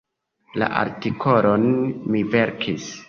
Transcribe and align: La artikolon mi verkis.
La 0.61 0.69
artikolon 0.83 1.69
mi 2.17 2.23
verkis. 2.37 2.89